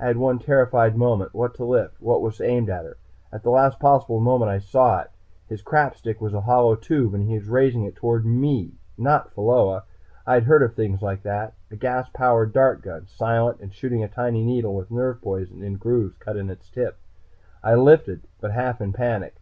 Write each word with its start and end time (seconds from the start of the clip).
I 0.00 0.06
had 0.06 0.16
one 0.16 0.38
terrified 0.38 0.96
moment 0.96 1.34
what 1.34 1.52
to 1.56 1.64
lift? 1.66 2.00
What 2.00 2.22
was 2.22 2.40
aimed 2.40 2.70
at 2.70 2.86
her? 2.86 2.96
At 3.30 3.42
the 3.42 3.50
last 3.50 3.78
possible 3.78 4.18
moment 4.18 4.50
I 4.50 4.60
saw 4.60 5.00
it. 5.00 5.10
His 5.46 5.60
crap 5.60 5.94
stick 5.94 6.22
was 6.22 6.32
a 6.32 6.40
hollow 6.40 6.74
tube, 6.74 7.12
and 7.12 7.28
he 7.28 7.34
was 7.34 7.50
raising 7.50 7.84
it 7.84 7.94
toward 7.94 8.24
me, 8.24 8.72
not 8.96 9.30
toward 9.34 9.56
Pheola. 9.66 9.84
I'd 10.26 10.44
heard 10.44 10.62
of 10.62 10.72
things 10.74 11.02
like 11.02 11.22
that 11.24 11.52
a 11.70 11.76
gas 11.76 12.08
powered 12.14 12.54
dart 12.54 12.80
gun. 12.80 13.06
Silent, 13.08 13.60
and 13.60 13.70
shooting 13.70 14.02
a 14.02 14.08
tiny 14.08 14.42
needle 14.42 14.74
with 14.74 14.90
a 14.90 14.94
nerve 14.94 15.20
poison 15.20 15.62
in 15.62 15.74
grooves 15.76 16.16
cut 16.16 16.38
in 16.38 16.48
its 16.48 16.70
tip. 16.70 16.96
I 17.62 17.74
lifted, 17.74 18.22
but 18.40 18.52
half 18.52 18.80
in 18.80 18.94
panic. 18.94 19.34